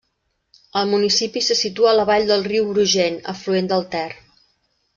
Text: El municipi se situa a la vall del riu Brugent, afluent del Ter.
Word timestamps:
El 0.79 0.87
municipi 0.93 1.43
se 1.49 1.57
situa 1.59 1.91
a 1.93 1.93
la 1.99 2.07
vall 2.11 2.27
del 2.31 2.47
riu 2.49 2.73
Brugent, 2.73 3.21
afluent 3.35 3.73
del 3.75 3.89
Ter. 3.97 4.09